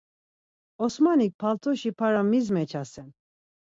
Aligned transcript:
Osmanik 0.87 1.33
paltoşi 1.39 1.91
para 1.99 2.21
mis 2.31 2.47
meçasen? 2.55 3.07